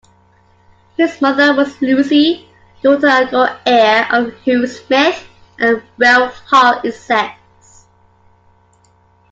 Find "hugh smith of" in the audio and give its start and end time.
4.41-5.83